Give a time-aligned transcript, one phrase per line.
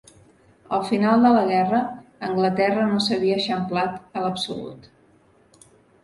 [0.75, 1.81] Al final de la guerra,
[2.29, 4.89] Anglaterra no s'havia eixamplat a l'absolut.